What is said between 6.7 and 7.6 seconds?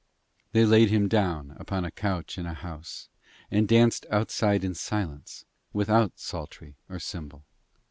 or cymbal.